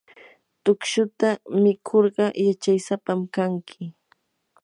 [0.63, 1.29] tukshuta
[1.63, 3.83] mikurqa yachaysapam kanki.